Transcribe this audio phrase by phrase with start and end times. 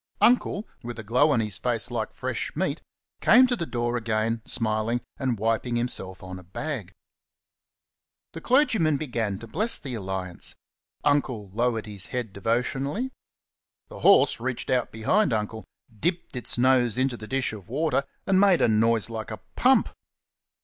[0.19, 2.81] Uncle, with a glow on his face like fresh meat,
[3.21, 6.91] came to the door again, smiling, and wiping himself on a bag.
[8.33, 10.55] The clergyman began to bless the alliance.
[11.03, 13.11] Uncle lowered his head devotionally.
[13.89, 15.65] The horse reached out behind Uncle,
[15.99, 19.87] dipped its nose into the dish of water, and made a noise like a pump.